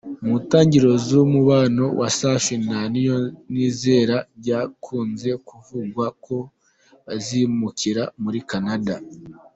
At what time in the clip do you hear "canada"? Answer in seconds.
8.51-8.93